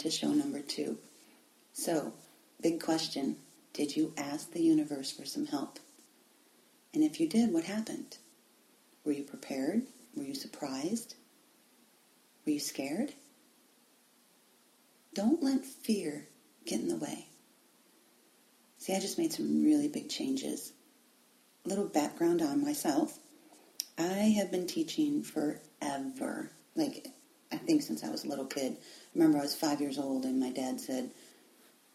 to 0.00 0.10
show 0.10 0.28
number 0.28 0.60
two. 0.60 0.98
So, 1.72 2.12
big 2.60 2.82
question 2.82 3.36
Did 3.72 3.96
you 3.96 4.12
ask 4.16 4.52
the 4.52 4.62
universe 4.62 5.12
for 5.12 5.24
some 5.24 5.46
help? 5.46 5.78
And 6.92 7.04
if 7.04 7.20
you 7.20 7.28
did, 7.28 7.52
what 7.52 7.64
happened? 7.64 8.16
Were 9.04 9.12
you 9.12 9.22
prepared? 9.22 9.82
Were 10.16 10.24
you 10.24 10.34
surprised? 10.34 11.14
Were 12.44 12.52
you 12.52 12.60
scared? 12.60 13.12
Don't 15.14 15.42
let 15.42 15.64
fear 15.64 16.26
get 16.64 16.80
in 16.80 16.88
the 16.88 16.96
way. 16.96 17.26
See, 18.78 18.94
I 18.94 19.00
just 19.00 19.18
made 19.18 19.32
some 19.32 19.62
really 19.62 19.88
big 19.88 20.08
changes. 20.08 20.72
A 21.64 21.68
little 21.68 21.86
background 21.86 22.40
on 22.40 22.64
myself. 22.64 23.18
I 23.98 24.34
have 24.38 24.50
been 24.50 24.66
teaching 24.66 25.22
forever. 25.22 26.50
Like, 26.74 27.08
I 27.52 27.56
think 27.56 27.82
since 27.82 28.02
I 28.02 28.10
was 28.10 28.24
a 28.24 28.28
little 28.28 28.46
kid. 28.46 28.78
Remember 29.14 29.38
I 29.38 29.42
was 29.42 29.54
five 29.54 29.80
years 29.80 29.98
old 29.98 30.24
and 30.24 30.38
my 30.38 30.50
dad 30.50 30.80
said, 30.80 31.10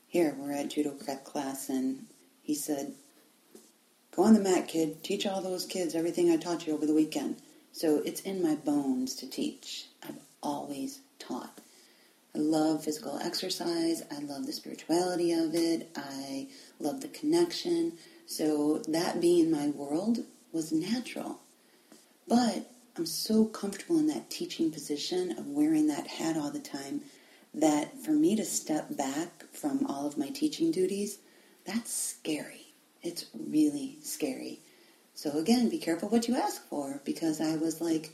Here, 0.07 0.35
we're 0.37 0.51
at 0.51 0.69
judo 0.69 0.91
class, 0.91 1.69
and 1.69 2.07
he 2.41 2.53
said, 2.53 2.93
Go 4.15 4.23
on 4.23 4.33
the 4.33 4.39
mat, 4.39 4.67
kid. 4.67 5.03
Teach 5.03 5.25
all 5.25 5.41
those 5.41 5.65
kids 5.65 5.95
everything 5.95 6.29
I 6.29 6.37
taught 6.37 6.67
you 6.67 6.73
over 6.73 6.85
the 6.85 6.93
weekend. 6.93 7.37
So 7.71 8.01
it's 8.05 8.21
in 8.21 8.41
my 8.41 8.55
bones 8.55 9.15
to 9.15 9.29
teach. 9.29 9.87
I've 10.01 10.19
always 10.41 10.99
taught. 11.19 11.59
I 12.33 12.39
love 12.39 12.83
physical 12.83 13.19
exercise. 13.21 14.03
I 14.11 14.19
love 14.19 14.45
the 14.45 14.53
spirituality 14.53 15.33
of 15.33 15.53
it. 15.53 15.89
I 15.95 16.47
love 16.79 17.01
the 17.01 17.07
connection. 17.09 17.93
So 18.25 18.79
that 18.87 19.21
being 19.21 19.51
my 19.51 19.67
world 19.67 20.19
was 20.51 20.71
natural. 20.71 21.39
But 22.27 22.69
I'm 22.97 23.05
so 23.05 23.43
comfortable 23.45 23.99
in 23.99 24.07
that 24.07 24.29
teaching 24.29 24.71
position 24.71 25.37
of 25.37 25.47
wearing 25.47 25.87
that 25.87 26.07
hat 26.07 26.37
all 26.37 26.49
the 26.49 26.59
time 26.59 27.01
that 27.53 28.01
for 28.01 28.11
me 28.11 28.37
to 28.37 28.45
step 28.45 28.95
back 28.95 29.43
from 29.51 29.85
all 29.87 30.07
of 30.07 30.17
my 30.17 30.29
teaching 30.29 30.71
duties, 30.71 31.19
that's 31.65 31.93
scary. 31.93 32.67
It's 33.03 33.25
really 33.33 33.97
scary. 34.01 34.59
So 35.13 35.37
again, 35.37 35.67
be 35.67 35.77
careful 35.77 36.07
what 36.07 36.29
you 36.29 36.35
ask 36.35 36.65
for 36.69 37.01
because 37.03 37.41
I 37.41 37.57
was 37.57 37.81
like, 37.81 38.11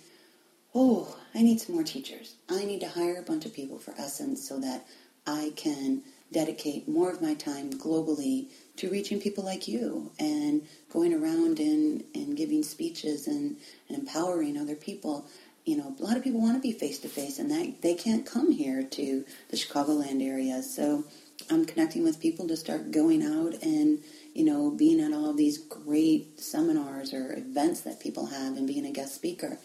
oh, 0.73 1.15
I 1.35 1.43
need 1.43 1.61
some 1.61 1.75
more 1.75 1.83
teachers. 1.83 2.35
I 2.49 2.65
need 2.65 2.79
to 2.81 2.89
hire 2.89 3.17
a 3.19 3.23
bunch 3.23 3.45
of 3.45 3.53
people 3.53 3.77
for 3.77 3.93
Essence 3.99 4.47
so 4.47 4.59
that 4.61 4.87
I 5.27 5.53
can 5.55 6.01
dedicate 6.31 6.87
more 6.87 7.11
of 7.11 7.21
my 7.21 7.35
time 7.35 7.71
globally 7.71 8.47
to 8.81 8.89
reaching 8.89 9.21
people 9.21 9.43
like 9.43 9.67
you 9.67 10.11
and 10.17 10.67
going 10.91 11.13
around 11.13 11.59
and, 11.59 12.03
and 12.15 12.35
giving 12.35 12.63
speeches 12.63 13.27
and, 13.27 13.55
and 13.87 13.99
empowering 13.99 14.57
other 14.57 14.75
people. 14.75 15.23
You 15.65 15.77
know, 15.77 15.95
a 15.99 16.03
lot 16.03 16.17
of 16.17 16.23
people 16.23 16.41
want 16.41 16.55
to 16.55 16.61
be 16.67 16.71
face 16.71 16.97
to 16.99 17.07
face 17.07 17.37
and 17.37 17.51
that 17.51 17.83
they 17.83 17.93
can't 17.93 18.25
come 18.25 18.51
here 18.51 18.81
to 18.81 19.23
the 19.49 19.57
Chicagoland 19.57 20.27
area. 20.27 20.63
So 20.63 21.03
I'm 21.47 21.65
connecting 21.65 22.03
with 22.03 22.19
people 22.19 22.47
to 22.47 22.57
start 22.57 22.89
going 22.89 23.21
out 23.21 23.61
and, 23.61 23.99
you 24.33 24.43
know, 24.43 24.71
being 24.71 24.99
at 24.99 25.13
all 25.13 25.33
these 25.33 25.59
great 25.59 26.39
seminars 26.39 27.13
or 27.13 27.33
events 27.33 27.81
that 27.81 27.99
people 27.99 28.25
have 28.25 28.57
and 28.57 28.67
being 28.67 28.87
a 28.87 28.91
guest 28.91 29.13
speaker. 29.13 29.59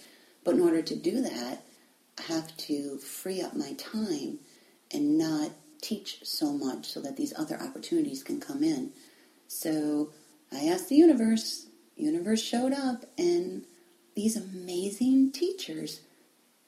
But 0.45 0.57
in 0.57 0.61
order 0.61 0.83
to 0.83 0.95
do 0.95 1.23
that, 1.23 1.63
I 2.19 2.23
have 2.33 2.55
to 2.59 2.99
free 2.99 3.41
up 3.41 3.57
my 3.57 3.73
time 3.79 4.41
teach 5.87 6.19
so 6.25 6.53
much 6.53 6.87
so 6.87 7.01
that 7.01 7.17
these 7.17 7.33
other 7.39 7.61
opportunities 7.61 8.23
can 8.23 8.41
come 8.41 8.65
in. 8.65 8.91
So 9.47 10.11
I 10.53 10.67
asked 10.67 10.89
the 10.89 10.97
universe, 10.97 11.67
universe 11.97 12.43
showed 12.43 12.73
up, 12.73 13.05
and 13.17 13.63
these 14.17 14.37
amazing 14.37 15.31
teachers 15.31 16.01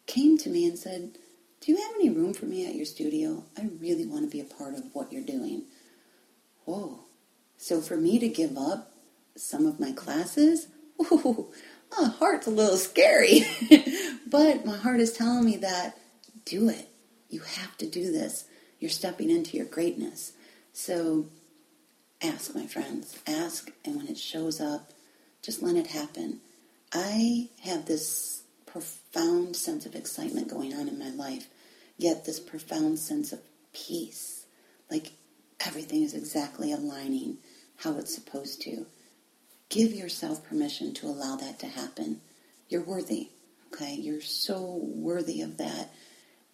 came 0.07 0.39
to 0.39 0.49
me 0.49 0.67
and 0.67 0.79
said, 0.79 1.19
Do 1.61 1.73
you 1.73 1.79
have 1.79 1.95
any 1.97 2.11
room 2.11 2.33
for 2.33 2.47
me 2.47 2.67
at 2.67 2.77
your 2.77 2.85
studio? 2.85 3.45
I 3.59 3.69
really 3.81 4.07
want 4.07 4.25
to 4.25 4.31
be 4.31 4.41
a 4.41 4.45
part 4.45 4.75
of 4.75 4.85
what 4.93 5.13
you're 5.13 5.23
doing. 5.23 5.65
Whoa. 6.65 7.01
So 7.57 7.81
for 7.81 7.97
me 7.97 8.21
to 8.21 8.29
give 8.29 8.57
up 8.57 8.93
some 9.37 9.67
of 9.67 9.81
my 9.81 9.91
classes, 9.91 10.69
ooh, 11.13 11.53
my 11.99 12.09
heart's 12.09 12.47
a 12.47 12.51
little 12.51 12.77
scary. 12.77 13.43
but 14.31 14.65
my 14.65 14.77
heart 14.77 15.01
is 15.01 15.13
telling 15.13 15.45
me 15.45 15.57
that 15.57 15.99
do 16.45 16.69
it. 16.69 16.89
You 17.29 17.41
have 17.41 17.77
to 17.79 17.87
do 17.87 18.13
this. 18.13 18.45
You're 18.79 18.91
stepping 18.91 19.31
into 19.31 19.57
your 19.57 19.67
greatness. 19.67 20.33
So 20.73 21.27
ask, 22.23 22.55
my 22.55 22.67
friends. 22.67 23.19
Ask, 23.27 23.71
and 23.85 23.97
when 23.97 24.09
it 24.09 24.19
shows 24.19 24.61
up, 24.61 24.91
just 25.43 25.63
let 25.63 25.77
it 25.77 25.89
happen. 25.89 26.41
I 26.93 27.49
have 27.63 27.87
this 27.87 28.43
profound 28.67 29.57
sense 29.57 29.87
of 29.87 29.95
excitement 29.95 30.49
going 30.49 30.75
on 30.75 30.89
in 30.89 30.99
my 30.99 31.11
life, 31.11 31.49
yet 31.97 32.25
this 32.25 32.41
profound 32.41 32.99
sense 32.99 33.33
of 33.33 33.41
peace. 33.73 34.47
Like 34.91 35.13
everything 35.65 36.03
is 36.03 36.15
exactly 36.15 36.73
aligning 36.73 37.39
how 37.77 37.99
it's 37.99 38.15
supposed 38.15 38.63
to. 38.63 38.87
Give 39.69 39.93
yourself 39.93 40.47
permission 40.49 40.95
to 40.95 41.07
allow 41.07 41.37
that 41.37 41.59
to 41.61 41.67
happen. 41.67 42.21
You're 42.69 42.83
worthy, 42.83 43.29
okay? 43.73 43.95
You're 43.95 44.21
so 44.21 44.81
worthy 44.83 45.43
of 45.43 45.59
that. 45.59 45.91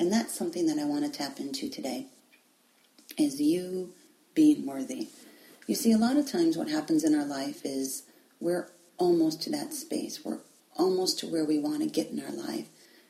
And 0.05 0.13
that's 0.13 0.35
something 0.35 0.67
that 0.67 0.79
I 0.79 0.85
want 0.85 1.07
to 1.07 1.11
tap 1.11 1.41
into 1.41 1.71
today 1.71 2.09
is 3.17 3.41
you 3.41 3.95
being 4.35 4.67
worthy. 4.67 5.09
You 5.67 5.75
see, 5.75 5.93
a 5.93 5.97
lot 5.97 6.19
of 6.19 6.31
times 6.31 6.59
what 6.59 6.69
happens 6.69 7.05
in 7.05 7.15
our 7.15 7.25
life 7.25 7.63
is 7.65 8.03
we're 8.39 8.69
almost 8.99 9.41
to 9.45 9.51
that 9.53 9.73
space. 9.73 10.23
We're 10.23 10.41
almost 10.77 11.19
to 11.21 11.27
where 11.27 11.47
we 11.47 11.59
want 11.59 11.81
to 11.81 11.89
get 11.89 12.11
in 12.11 12.23
our 12.23 12.33
life. 12.33 12.67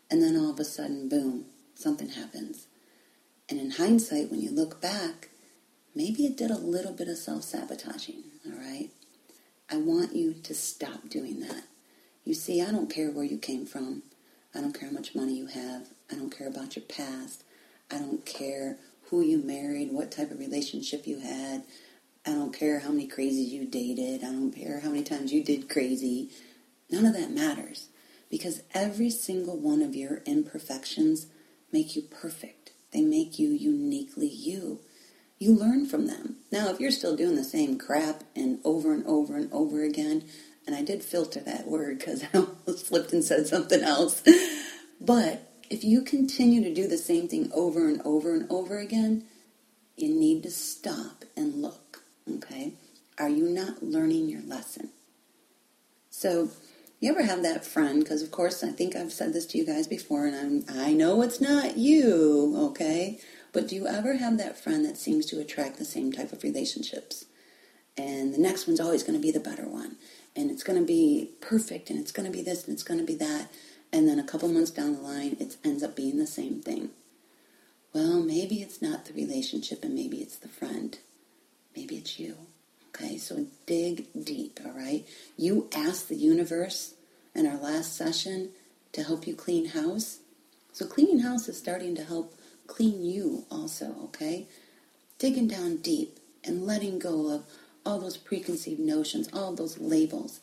And 0.09 0.23
then 0.23 0.37
all 0.37 0.51
of 0.51 0.61
a 0.61 0.65
sudden, 0.65 1.09
boom, 1.09 1.47
something 1.75 2.11
happens. 2.11 2.69
And 3.49 3.59
in 3.59 3.73
hindsight, 3.73 4.31
when 4.31 4.41
you 4.41 4.53
look 4.53 4.81
back, 4.81 5.31
maybe 5.97 6.25
it 6.25 6.37
did 6.37 6.53
a 6.53 6.59
little 6.59 6.93
bit 6.93 7.09
of 7.09 7.19
self 7.19 7.43
sabotaging, 7.43 8.23
all 8.47 8.53
right? 8.53 8.91
I 9.69 9.79
want 9.79 10.15
you 10.15 10.33
to 10.33 10.55
stop 10.55 11.09
doing 11.09 11.41
that. 11.41 11.65
You 12.25 12.35
see, 12.35 12.63
I 12.63 12.71
don't 12.71 12.89
care 12.89 13.11
where 13.11 13.25
you 13.25 13.39
came 13.39 13.67
from. 13.67 14.05
I 14.55 14.61
don't 14.61 14.73
care 14.79 14.89
how 14.89 14.95
much 14.95 15.15
money 15.15 15.35
you 15.37 15.47
have. 15.47 15.89
I 16.11 16.15
don't 16.15 16.37
care 16.37 16.49
about 16.49 16.77
your 16.77 16.85
past. 16.85 17.45
I 17.91 17.99
don't 17.99 18.25
care 18.25 18.79
who 19.11 19.21
you 19.21 19.39
married, 19.39 19.93
what 19.93 20.11
type 20.11 20.31
of 20.31 20.39
relationship 20.39 21.07
you 21.07 21.19
had. 21.21 21.65
I 22.27 22.33
don't 22.33 22.53
care 22.57 22.81
how 22.81 22.91
many 22.91 23.09
crazies 23.09 23.51
you 23.51 23.67
dated. 23.67 24.23
I 24.23 24.33
don't 24.33 24.53
care 24.53 24.81
how 24.81 24.91
many 24.91 25.03
times 25.03 25.33
you 25.33 25.45
did 25.45 25.69
crazy. 25.69 26.31
None 26.91 27.05
of 27.05 27.15
that 27.15 27.31
matters 27.31 27.89
because 28.31 28.63
every 28.73 29.11
single 29.11 29.59
one 29.59 29.83
of 29.83 29.95
your 29.95 30.23
imperfections 30.25 31.27
make 31.73 31.95
you 31.97 32.03
perfect. 32.03 32.73
They 32.93 33.03
make 33.03 33.39
you 33.39 33.51
uniquely 33.51 34.29
you 34.29 34.81
you 35.39 35.55
learn 35.55 35.87
from 35.87 36.07
them. 36.07 36.37
Now, 36.51 36.71
if 36.71 36.81
you're 36.81 36.91
still 36.91 37.17
doing 37.17 37.37
the 37.37 37.45
same 37.45 37.79
crap 37.79 38.23
and 38.35 38.61
over 38.65 38.93
and 38.93 39.05
over 39.07 39.37
and 39.37 39.53
over 39.53 39.83
again, 39.83 40.25
and 40.67 40.75
I 40.75 40.83
did 40.83 41.03
filter 41.03 41.41
that 41.41 41.67
word 41.67 41.99
because 41.99 42.23
I 42.35 42.39
almost 42.39 42.87
flipped 42.87 43.13
and 43.13 43.25
said 43.25 43.47
something 43.47 43.83
else, 43.83 44.23
but 45.01 45.51
if 45.71 45.85
you 45.85 46.03
continue 46.03 46.63
to 46.63 46.75
do 46.75 46.87
the 46.87 46.99
same 46.99 47.29
thing 47.29 47.51
over 47.55 47.89
and 47.89 48.01
over 48.05 48.35
and 48.35 48.51
over 48.51 48.79
again, 48.79 49.25
you 49.97 50.09
need 50.09 50.43
to 50.43 50.51
stop 50.51 51.25
and 51.37 51.63
look, 51.63 52.03
okay? 52.37 52.75
Are 53.19 53.29
you 53.29 53.49
not 53.49 53.83
learning 53.83 54.29
your 54.29 54.43
lesson? 54.43 54.91
So, 56.11 56.51
you 57.01 57.11
ever 57.11 57.23
have 57.23 57.43
that 57.43 57.65
friend, 57.65 58.03
because 58.03 58.23
of 58.23 58.31
course 58.31 58.65
I 58.65 58.71
think 58.71 58.97
I've 58.97 59.13
said 59.13 59.33
this 59.33 59.47
to 59.47 59.59
you 59.59 59.67
guys 59.67 59.87
before, 59.87 60.27
and 60.27 60.65
I'm, 60.69 60.79
I 60.79 60.93
know 60.93 61.23
it's 61.23 61.41
not 61.41 61.77
you, 61.77 62.55
okay? 62.71 63.19
But 63.53 63.69
do 63.69 63.77
you 63.77 63.87
ever 63.87 64.17
have 64.17 64.39
that 64.39 64.59
friend 64.59 64.85
that 64.85 64.97
seems 64.97 65.27
to 65.27 65.41
attract 65.41 65.79
the 65.79 65.85
same 65.85 66.13
type 66.13 66.33
of 66.33 66.43
relationships? 66.43 67.27
And 67.97 68.35
the 68.35 68.39
next 68.39 68.67
one's 68.67 68.81
always 68.81 69.03
going 69.03 69.19
to 69.19 69.23
be 69.23 69.31
the 69.31 69.39
better 69.39 69.69
one. 69.69 69.97
And 70.37 70.51
it's 70.51 70.65
going 70.65 70.79
to 70.79 70.85
be 70.85 71.31
perfect, 71.41 71.91
and 71.91 71.99
it's 71.99 72.13
going 72.13 72.27
to 72.27 72.37
be 72.37 72.43
this, 72.43 72.65
and 72.65 72.75
it's 72.75 72.83
going 72.83 72.99
to 72.99 73.07
be 73.07 73.15
that. 73.17 73.49
And 73.93 74.09
then 74.09 74.19
a 74.19 74.25
couple 74.25 74.49
months 74.49 74.73
down 74.73 74.95
the 74.95 75.01
line, 75.01 75.37
it 75.39 75.57
ends 75.65 75.83
up 75.83 75.95
being 75.95 76.19
the 76.19 76.27
same 76.27 76.61
thing. 76.61 76.91
Well, 77.93 78.21
maybe 78.21 78.57
it's 78.61 78.83
not 78.83 79.05
the 79.05 79.13
relationship, 79.13 79.85
and 79.85 79.95
maybe 79.95 80.17
it's 80.17 80.37
the 80.37 80.49
friend. 80.49 80.99
Maybe 81.77 81.97
it's 81.97 82.19
you. 82.19 82.37
Okay, 82.89 83.19
so 83.19 83.47
dig 83.67 84.07
deep, 84.25 84.61
all 84.65 84.73
right? 84.73 85.07
You 85.37 85.69
asked 85.75 86.09
the 86.09 86.17
universe 86.17 86.95
in 87.35 87.47
our 87.47 87.57
last 87.57 87.97
session 87.97 88.51
to 88.93 89.03
help 89.03 89.27
you 89.27 89.35
clean 89.35 89.67
house. 89.67 90.19
So 90.73 90.87
cleaning 90.87 91.21
house 91.21 91.49
is 91.49 91.57
starting 91.57 91.95
to 91.97 92.05
help 92.05 92.35
clean 92.67 93.05
you 93.05 93.45
also, 93.51 93.95
okay? 94.05 94.47
Digging 95.19 95.49
down 95.49 95.77
deep 95.79 96.19
and 96.45 96.67
letting 96.67 96.99
go 96.99 97.33
of 97.33 97.45
all 97.85 97.99
those 97.99 98.17
preconceived 98.17 98.81
notions, 98.81 99.29
all 99.33 99.55
those 99.55 99.79
labels. 99.79 100.41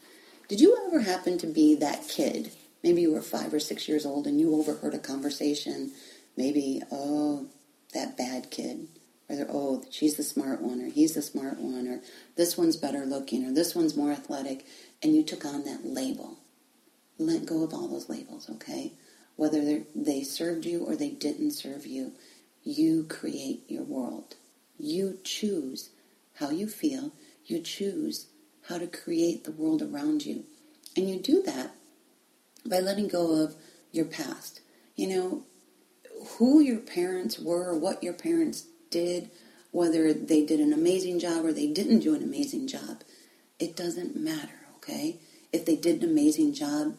Did 0.47 0.59
you 0.59 0.77
ever 0.87 1.01
happen 1.01 1.37
to 1.39 1.47
be 1.47 1.75
that 1.75 2.07
kid? 2.07 2.51
Maybe 2.83 3.01
you 3.01 3.13
were 3.13 3.21
five 3.21 3.53
or 3.53 3.59
six 3.59 3.87
years 3.87 4.05
old 4.05 4.27
and 4.27 4.39
you 4.39 4.55
overheard 4.55 4.93
a 4.93 4.99
conversation. 4.99 5.91
Maybe, 6.37 6.81
oh, 6.91 7.47
that 7.93 8.17
bad 8.17 8.51
kid. 8.51 8.87
Or, 9.29 9.47
oh, 9.49 9.85
she's 9.89 10.17
the 10.17 10.23
smart 10.23 10.61
one, 10.61 10.81
or 10.81 10.89
he's 10.89 11.13
the 11.13 11.21
smart 11.21 11.57
one, 11.57 11.87
or 11.87 12.01
this 12.35 12.57
one's 12.57 12.75
better 12.75 13.05
looking, 13.05 13.45
or 13.45 13.53
this 13.53 13.73
one's 13.73 13.95
more 13.95 14.11
athletic. 14.11 14.65
And 15.01 15.15
you 15.15 15.23
took 15.23 15.45
on 15.45 15.63
that 15.63 15.85
label. 15.85 16.37
Let 17.17 17.45
go 17.45 17.63
of 17.63 17.73
all 17.73 17.87
those 17.87 18.09
labels, 18.09 18.49
okay? 18.49 18.93
whether 19.41 19.81
they 19.95 20.21
served 20.21 20.65
you 20.65 20.85
or 20.85 20.95
they 20.95 21.09
didn't 21.09 21.51
serve 21.51 21.87
you. 21.87 22.11
You 22.63 23.05
create 23.05 23.63
your 23.67 23.81
world. 23.81 24.35
You 24.77 25.17
choose 25.23 25.89
how 26.35 26.51
you 26.51 26.67
feel. 26.67 27.11
You 27.45 27.59
choose 27.59 28.27
how 28.67 28.77
to 28.77 28.87
create 28.87 29.43
the 29.43 29.51
world 29.51 29.81
around 29.81 30.25
you. 30.25 30.45
And 30.95 31.09
you 31.09 31.19
do 31.19 31.41
that 31.43 31.71
by 32.65 32.79
letting 32.79 33.07
go 33.07 33.43
of 33.43 33.55
your 33.91 34.05
past. 34.05 34.61
You 34.95 35.07
know, 35.07 35.43
who 36.37 36.59
your 36.59 36.79
parents 36.79 37.39
were, 37.39 37.77
what 37.77 38.03
your 38.03 38.13
parents 38.13 38.65
did, 38.89 39.31
whether 39.71 40.13
they 40.13 40.45
did 40.45 40.59
an 40.59 40.73
amazing 40.73 41.19
job 41.19 41.45
or 41.45 41.53
they 41.53 41.67
didn't 41.67 41.99
do 41.99 42.13
an 42.13 42.23
amazing 42.23 42.67
job, 42.67 43.03
it 43.59 43.75
doesn't 43.75 44.15
matter, 44.15 44.59
okay? 44.77 45.17
If 45.51 45.65
they 45.65 45.75
did 45.75 46.03
an 46.03 46.09
amazing 46.09 46.53
job, 46.53 46.95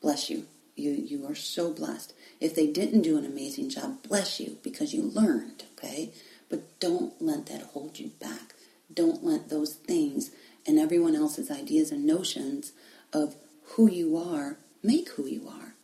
bless 0.00 0.28
you. 0.28 0.46
You, 0.76 0.92
you 0.92 1.26
are 1.26 1.34
so 1.34 1.72
blessed. 1.72 2.14
If 2.40 2.54
they 2.54 2.66
didn't 2.66 3.02
do 3.02 3.18
an 3.18 3.26
amazing 3.26 3.70
job, 3.70 4.02
bless 4.02 4.40
you 4.40 4.58
because 4.62 4.94
you 4.94 5.02
learned, 5.02 5.64
okay? 5.76 6.12
But 6.48 6.80
don't 6.80 7.20
let 7.20 7.46
that 7.46 7.62
hold 7.62 7.98
you 7.98 8.08
back. 8.20 8.54
Don't 8.92 9.24
let 9.24 9.48
those 9.48 9.74
things 9.74 10.30
and 10.66 10.78
everyone 10.78 11.14
else's 11.14 11.50
ideas 11.50 11.90
and 11.90 12.04
notions 12.04 12.72
of 13.12 13.36
who 13.74 13.90
you 13.90 14.16
are 14.16 14.58
make 14.82 15.10
who 15.10 15.26
you 15.26 15.48
are. 15.48 15.74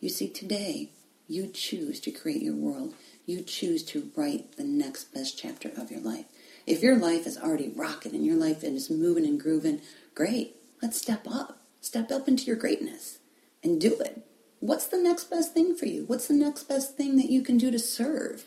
You 0.00 0.08
see, 0.08 0.28
today, 0.28 0.90
you 1.28 1.46
choose 1.46 2.00
to 2.00 2.10
create 2.10 2.42
your 2.42 2.54
world. 2.54 2.94
You 3.26 3.42
choose 3.42 3.84
to 3.84 4.10
write 4.16 4.56
the 4.56 4.64
next 4.64 5.14
best 5.14 5.38
chapter 5.38 5.70
of 5.76 5.90
your 5.90 6.00
life. 6.00 6.26
If 6.66 6.82
your 6.82 6.96
life 6.96 7.26
is 7.26 7.38
already 7.38 7.68
rocking 7.68 8.14
and 8.14 8.24
your 8.24 8.36
life 8.36 8.64
is 8.64 8.90
moving 8.90 9.24
and 9.24 9.40
grooving, 9.40 9.80
great. 10.14 10.56
Let's 10.82 10.98
step 10.98 11.26
up. 11.30 11.58
Step 11.80 12.10
up 12.10 12.28
into 12.28 12.44
your 12.44 12.56
greatness 12.56 13.18
and 13.62 13.80
do 13.80 13.98
it. 14.00 14.26
What's 14.58 14.86
the 14.86 14.98
next 14.98 15.30
best 15.30 15.54
thing 15.54 15.74
for 15.74 15.86
you? 15.86 16.04
What's 16.06 16.28
the 16.28 16.34
next 16.34 16.64
best 16.64 16.96
thing 16.96 17.16
that 17.16 17.30
you 17.30 17.42
can 17.42 17.56
do 17.56 17.70
to 17.70 17.78
serve? 17.78 18.46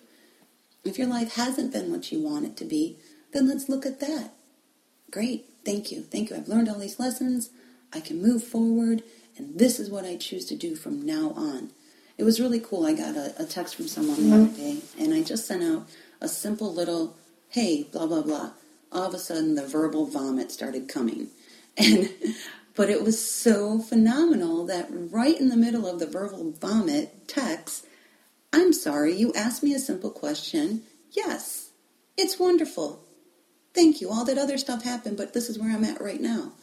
If 0.84 0.98
your 0.98 1.08
life 1.08 1.36
hasn't 1.36 1.74
been 1.74 1.90
what 1.90 2.12
you 2.12 2.22
want 2.22 2.46
it 2.46 2.58
to 2.58 2.66
be, 2.66 2.98
then 3.34 3.48
let's 3.48 3.70
look 3.70 3.86
at 3.86 4.00
that. 4.00 4.32
Great. 5.12 5.46
Thank 5.66 5.92
you. 5.92 6.02
Thank 6.02 6.30
you. 6.30 6.36
I've 6.36 6.48
learned 6.48 6.70
all 6.70 6.80
these 6.80 7.00
lessons. 7.00 7.50
I 7.94 8.00
can 8.00 8.22
move 8.22 8.44
forward, 8.44 9.04
and 9.38 9.58
this 9.58 9.80
is 9.80 9.90
what 9.90 10.06
I 10.06 10.18
choose 10.18 10.46
to 10.46 10.56
do 10.56 10.76
from 10.76 11.06
now 11.06 11.32
on. 11.36 11.72
It 12.18 12.24
was 12.24 12.40
really 12.40 12.60
cool. 12.60 12.86
I 12.86 12.94
got 12.94 13.16
a, 13.16 13.34
a 13.40 13.46
text 13.46 13.76
from 13.76 13.88
someone 13.88 14.30
the 14.30 14.36
other 14.36 14.46
mm-hmm. 14.46 14.56
day, 14.56 14.82
and 15.00 15.14
I 15.14 15.24
just 15.24 15.48
sent 15.48 15.64
out 15.64 15.88
a 16.22 16.28
simple 16.28 16.74
little, 16.74 17.16
hey, 17.50 17.84
blah, 17.92 18.08
blah, 18.08 18.22
blah. 18.22 18.52
All 18.92 19.08
of 19.08 19.14
a 19.14 19.20
sudden, 19.20 19.56
the 19.56 19.66
verbal 19.66 20.06
vomit 20.06 20.52
started 20.52 20.88
coming. 20.88 21.28
And 21.76 22.10
but 22.76 22.90
it 22.90 23.04
was 23.04 23.24
so 23.24 23.80
phenomenal 23.80 24.66
that 24.66 24.88
right 24.90 25.40
in 25.40 25.50
the 25.50 25.58
middle 25.58 25.88
of 25.88 26.00
the 26.00 26.08
verbal 26.08 26.52
vomit 26.52 27.28
text, 27.28 27.86
I'm 28.52 28.74
sorry, 28.74 29.16
you 29.16 29.34
asked 29.34 29.64
me 29.64 29.74
a 29.74 29.80
simple 29.80 30.10
question. 30.10 30.84
Yes, 31.12 31.70
it's 32.18 32.40
wonderful. 32.40 33.04
Thank 33.74 34.02
you. 34.02 34.12
All 34.12 34.26
that 34.26 34.38
other 34.40 34.58
stuff 34.58 34.84
happened, 34.84 35.18
but 35.18 35.34
this 35.34 35.50
is 35.50 35.60
where 35.60 35.72
I'm 35.72 35.86
at 35.86 36.02
right 36.02 36.22
now. 36.22 36.54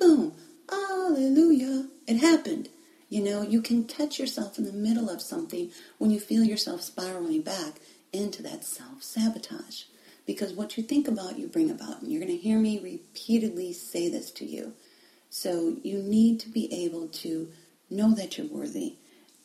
Boom. 0.00 0.34
Hallelujah. 0.70 1.88
It 2.08 2.18
happened. 2.18 2.70
You 3.10 3.22
know, 3.22 3.42
you 3.42 3.62
can 3.62 3.84
catch 3.84 4.18
yourself 4.18 4.58
in 4.58 4.64
the 4.64 4.72
middle 4.72 5.10
of 5.10 5.22
something 5.22 5.70
when 5.98 6.10
you 6.10 6.20
feel 6.20 6.44
yourself 6.44 6.82
spiraling 6.82 7.42
back 7.42 7.74
into 8.12 8.42
that 8.44 8.64
self 8.64 9.02
sabotage. 9.02 9.84
Because 10.26 10.54
what 10.54 10.76
you 10.78 10.84
think 10.84 11.08
about, 11.08 11.38
you 11.38 11.48
bring 11.48 11.70
about. 11.70 12.02
And 12.02 12.12
you're 12.12 12.22
going 12.22 12.32
to 12.32 12.42
hear 12.42 12.58
me 12.58 12.80
repeatedly 12.80 13.72
say 13.74 14.08
this 14.10 14.30
to 14.32 14.46
you. 14.46 14.72
So 15.30 15.76
you 15.84 15.98
need 16.02 16.40
to 16.40 16.48
be 16.48 16.72
able 16.86 17.08
to 17.08 17.48
know 17.90 18.14
that 18.14 18.38
you're 18.38 18.48
worthy, 18.48 18.96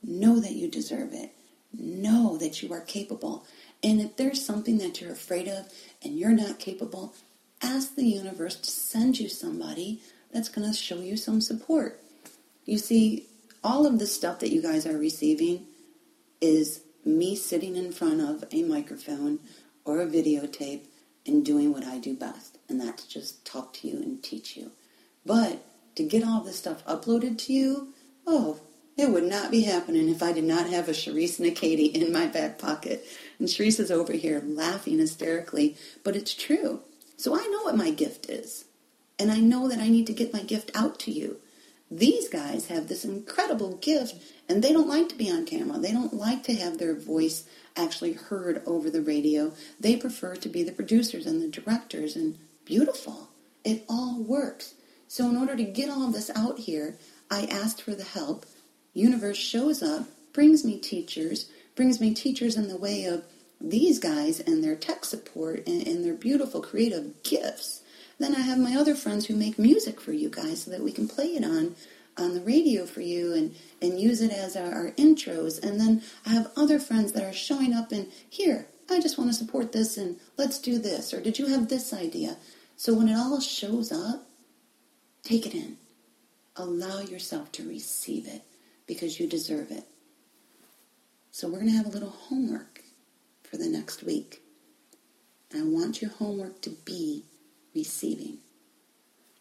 know 0.03 0.39
that 0.39 0.53
you 0.53 0.69
deserve 0.69 1.13
it, 1.13 1.31
know 1.77 2.38
that 2.38 2.63
you 2.63 2.74
are 2.74 2.81
capable. 2.81 3.45
And 3.83 4.00
if 4.00 4.16
there's 4.18 4.45
something 4.45 4.78
that 4.80 5.01
you're 5.01 5.12
afraid 5.12 5.48
of 5.48 5.68
and 6.04 6.18
you're 6.18 6.31
not 6.31 6.60
capable, 6.60 7.13
ask 7.62 7.95
the 7.95 8.06
universe 8.06 8.56
to 8.56 8.72
send 8.72 9.19
you 9.19 9.30
somebody 9.30 10.01
that's 10.31 10.50
going 10.50 10.69
to 10.69 10.78
show 10.78 11.00
you 11.00 11.18
some 11.18 11.42
support. 11.42 12.00
You 12.66 12.78
see, 12.78 13.28
all 13.63 13.86
of 13.86 14.00
the 14.00 14.07
stuff 14.07 14.39
that 14.39 14.51
you 14.51 14.62
guys 14.62 14.86
are 14.86 14.98
receiving 14.98 15.66
is 16.39 16.81
me 17.06 17.36
sitting 17.36 17.75
in 17.75 17.92
front 17.92 18.22
of 18.22 18.44
a 18.51 18.63
microphone 18.63 19.39
or 19.86 20.01
a 20.01 20.06
videotape 20.06 20.81
and 21.25 21.45
doing 21.45 21.72
what 21.72 21.84
I 21.84 22.00
do 22.00 22.16
best, 22.16 22.57
and 22.68 22.80
that's 22.81 23.06
just 23.06 23.45
talk 23.45 23.74
to 23.74 23.88
you 23.88 23.98
and 23.98 24.24
teach 24.24 24.57
you. 24.57 24.72
But 25.25 25.63
to 25.95 26.04
get 26.04 26.24
all 26.24 26.42
this 26.42 26.57
stuff 26.57 26.86
uploaded 26.86 27.38
to 27.39 27.54
you, 27.54 27.89
oh, 28.25 28.60
it 28.98 29.10
would 29.10 29.24
not 29.24 29.51
be 29.51 29.62
happening 29.62 30.10
if 30.10 30.22
I 30.22 30.31
did 30.31 30.44
not 30.44 30.69
have 30.69 30.89
a 30.89 30.92
Sharice 30.92 31.39
and 31.39 31.48
a 31.48 31.51
Katie 31.51 31.86
in 31.86 32.12
my 32.12 32.27
back 32.27 32.57
pocket. 32.57 33.06
And 33.41 33.49
Sharice 33.49 33.79
is 33.79 33.89
over 33.89 34.13
here 34.13 34.39
laughing 34.45 34.99
hysterically, 34.99 35.75
but 36.03 36.15
it's 36.15 36.35
true. 36.35 36.81
So 37.17 37.33
I 37.33 37.47
know 37.47 37.63
what 37.63 37.75
my 37.75 37.89
gift 37.89 38.29
is. 38.29 38.65
And 39.17 39.31
I 39.31 39.39
know 39.39 39.67
that 39.67 39.79
I 39.79 39.89
need 39.89 40.05
to 40.07 40.13
get 40.13 40.31
my 40.31 40.43
gift 40.43 40.69
out 40.75 40.99
to 40.99 41.11
you. 41.11 41.38
These 41.89 42.29
guys 42.29 42.67
have 42.67 42.88
this 42.88 43.03
incredible 43.03 43.77
gift, 43.77 44.13
and 44.47 44.63
they 44.63 44.71
don't 44.71 44.88
like 44.88 45.09
to 45.09 45.15
be 45.15 45.31
on 45.31 45.47
camera. 45.47 45.79
They 45.79 45.91
don't 45.91 46.13
like 46.13 46.43
to 46.43 46.53
have 46.53 46.77
their 46.77 46.93
voice 46.93 47.45
actually 47.75 48.13
heard 48.13 48.61
over 48.67 48.91
the 48.91 49.01
radio. 49.01 49.53
They 49.79 49.95
prefer 49.95 50.35
to 50.35 50.47
be 50.47 50.61
the 50.61 50.71
producers 50.71 51.25
and 51.25 51.41
the 51.41 51.47
directors, 51.47 52.15
and 52.15 52.38
beautiful. 52.63 53.29
It 53.63 53.85
all 53.89 54.21
works. 54.21 54.75
So, 55.07 55.27
in 55.27 55.35
order 55.35 55.55
to 55.55 55.63
get 55.63 55.89
all 55.89 56.05
of 56.05 56.13
this 56.13 56.29
out 56.35 56.59
here, 56.59 56.95
I 57.31 57.45
asked 57.45 57.81
for 57.81 57.95
the 57.95 58.03
help. 58.03 58.45
Universe 58.93 59.38
shows 59.38 59.81
up, 59.81 60.05
brings 60.31 60.63
me 60.63 60.77
teachers, 60.77 61.49
brings 61.81 62.00
me 62.00 62.13
teachers 62.13 62.57
in 62.57 62.68
the 62.68 62.78
way 62.78 63.06
of 63.06 63.24
these 63.60 63.98
guys 63.98 64.39
and 64.39 64.63
their 64.63 64.75
tech 64.75 65.04
support 65.04 65.66
and, 65.66 65.88
and 65.88 66.06
their 66.06 66.13
beautiful 66.13 66.62
creative 66.62 67.24
gifts. 67.24 67.81
Then 68.19 68.36
I 68.36 68.42
have 68.42 68.60
my 68.60 68.75
other 68.75 68.94
friends 68.94 69.25
who 69.25 69.36
make 69.36 69.57
music 69.57 70.00
for 70.00 70.13
you 70.13 70.30
guys 70.30 70.62
so 70.62 70.69
that 70.69 70.83
we 70.83 70.92
can 70.92 71.07
play 71.07 71.30
it 71.30 71.44
on 71.44 71.75
on 72.18 72.36
the 72.36 72.42
radio 72.42 72.86
for 72.86 73.01
you 73.01 73.33
and, 73.33 73.56
and 73.81 74.00
use 74.00 74.22
it 74.22 74.31
as 74.31 74.56
our, 74.56 74.72
our 74.72 74.92
intros. 74.92 75.60
And 75.63 75.80
then 75.80 76.04
I 76.24 76.30
have 76.30 76.51
other 76.56 76.78
friends 76.78 77.13
that 77.13 77.24
are 77.24 77.33
showing 77.33 77.74
up 77.74 77.92
and 77.92 78.12
here, 78.30 78.68
I 78.88 79.00
just 79.00 79.18
want 79.18 79.31
to 79.31 79.36
support 79.36 79.72
this 79.72 79.98
and 79.98 80.18
let's 80.38 80.60
do 80.60 80.77
this. 80.77 81.16
Or 81.16 81.19
did 81.19 81.39
you 81.39 81.48
have 81.48 81.68
this 81.68 81.94
idea? 81.94 82.38
So 82.75 82.94
when 82.94 83.10
it 83.10 83.16
all 83.16 83.39
shows 83.39 83.92
up, 83.92 84.27
Take 85.24 85.45
it 85.45 85.55
in. 85.55 85.77
Allow 86.55 87.00
yourself 87.00 87.51
to 87.53 87.67
receive 87.67 88.27
it 88.27 88.44
because 88.88 89.20
you 89.20 89.27
deserve 89.27 89.72
it. 89.72 89.86
So, 91.31 91.47
we're 91.47 91.59
going 91.59 91.71
to 91.71 91.77
have 91.77 91.85
a 91.85 91.89
little 91.89 92.09
homework 92.09 92.81
for 93.43 93.57
the 93.57 93.69
next 93.69 94.03
week. 94.03 94.41
I 95.55 95.63
want 95.63 96.01
your 96.01 96.11
homework 96.11 96.61
to 96.61 96.71
be 96.85 97.23
receiving. 97.75 98.38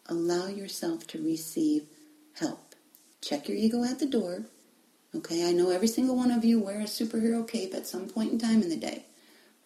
Allow 0.07 0.47
yourself 0.47 1.05
to 1.07 1.23
receive 1.23 1.83
help. 2.39 2.75
Check 3.21 3.47
your 3.47 3.57
ego 3.57 3.83
at 3.83 3.99
the 3.99 4.05
door. 4.05 4.43
Okay, 5.15 5.47
I 5.47 5.51
know 5.51 5.69
every 5.69 5.87
single 5.87 6.15
one 6.15 6.31
of 6.31 6.45
you 6.45 6.59
wear 6.59 6.79
a 6.79 6.85
superhero 6.85 7.47
cape 7.47 7.73
at 7.73 7.87
some 7.87 8.07
point 8.07 8.31
in 8.31 8.39
time 8.39 8.61
in 8.61 8.69
the 8.69 8.77
day. 8.77 9.05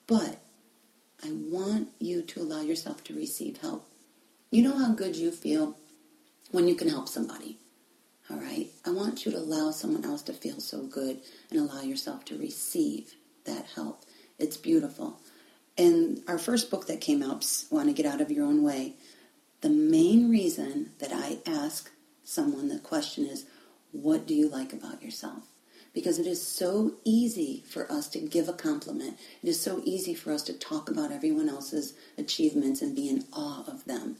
But 0.08 0.40
I 1.24 1.30
want 1.32 1.90
you 2.00 2.22
to 2.24 2.42
allow 2.42 2.62
yourself 2.62 3.04
to 3.06 3.16
receive 3.16 3.58
help. 3.58 3.88
You 4.52 4.64
know 4.64 4.78
how 4.78 4.94
good 4.94 5.16
you 5.16 5.32
feel 5.32 5.78
when 6.52 6.68
you 6.68 6.76
can 6.76 6.90
help 6.90 7.08
somebody. 7.08 7.58
All 8.30 8.38
right? 8.38 8.70
I 8.86 8.92
want 8.92 9.26
you 9.26 9.32
to 9.32 9.38
allow 9.38 9.72
someone 9.72 10.04
else 10.04 10.24
to 10.24 10.34
feel 10.34 10.60
so 10.60 10.84
good 10.84 11.20
and 11.52 11.60
allow 11.60 11.82
yourself 11.82 12.26
to 12.26 12.38
receive 12.38 13.14
that 13.46 13.66
help. 13.76 14.04
It's 14.40 14.58
beautiful. 14.58 15.20
In 15.78 16.24
our 16.28 16.40
first 16.40 16.72
book 16.72 16.88
that 16.88 17.02
came 17.02 17.22
out, 17.22 17.46
Want 17.70 17.88
to 17.88 17.94
Get 17.94 18.06
Out 18.06 18.22
of 18.22 18.32
Your 18.32 18.46
Own 18.46 18.64
Way, 18.64 18.94
the 19.62 19.70
main 19.70 20.30
reason 20.30 20.92
that 21.00 21.12
I 21.14 21.40
ask 21.46 21.92
someone 22.24 22.70
the 22.70 22.80
question 22.80 23.26
is, 23.26 23.46
What 23.92 24.26
do 24.26 24.34
you 24.34 24.50
like 24.50 24.74
about 24.74 25.04
yourself? 25.04 25.44
Because 25.94 26.20
it 26.20 26.28
is 26.28 26.46
so 26.46 26.96
easy 27.06 27.64
for 27.70 27.90
us 27.92 28.10
to 28.10 28.20
give 28.20 28.50
a 28.50 28.54
compliment. 28.54 29.18
It 29.42 29.50
is 29.50 29.62
so 29.62 29.82
easy 29.86 30.14
for 30.14 30.34
us 30.34 30.42
to 30.44 30.54
talk 30.54 30.90
about 30.90 31.12
everyone 31.12 31.48
else's 31.48 31.94
achievements 32.18 32.82
and 32.82 32.96
be 32.96 33.08
in 33.08 33.26
awe 33.32 33.64
of 33.68 33.86
them. 33.86 34.18